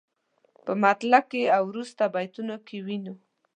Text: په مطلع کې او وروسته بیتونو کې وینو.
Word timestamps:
په 0.65 0.71
مطلع 0.83 1.21
کې 1.31 1.41
او 1.55 1.61
وروسته 1.71 2.01
بیتونو 2.15 2.55
کې 2.67 2.77
وینو. 2.85 3.13